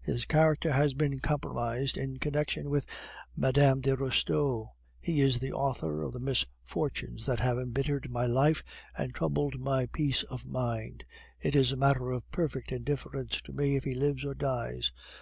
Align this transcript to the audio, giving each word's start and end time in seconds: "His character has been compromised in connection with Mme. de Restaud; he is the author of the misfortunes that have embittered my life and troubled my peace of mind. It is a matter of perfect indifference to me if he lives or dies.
"His 0.00 0.24
character 0.24 0.72
has 0.72 0.94
been 0.94 1.20
compromised 1.20 1.98
in 1.98 2.16
connection 2.18 2.70
with 2.70 2.86
Mme. 3.36 3.80
de 3.82 3.94
Restaud; 3.94 4.68
he 4.98 5.20
is 5.20 5.38
the 5.40 5.52
author 5.52 6.00
of 6.02 6.14
the 6.14 6.20
misfortunes 6.20 7.26
that 7.26 7.40
have 7.40 7.58
embittered 7.58 8.10
my 8.10 8.24
life 8.24 8.62
and 8.96 9.14
troubled 9.14 9.60
my 9.60 9.84
peace 9.84 10.22
of 10.22 10.46
mind. 10.46 11.04
It 11.38 11.54
is 11.54 11.70
a 11.70 11.76
matter 11.76 12.12
of 12.12 12.30
perfect 12.30 12.72
indifference 12.72 13.42
to 13.42 13.52
me 13.52 13.76
if 13.76 13.84
he 13.84 13.94
lives 13.94 14.24
or 14.24 14.32
dies. 14.32 14.90